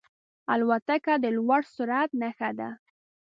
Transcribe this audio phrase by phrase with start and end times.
[0.53, 2.69] الوتکه د لوړ سرعت نښه ده.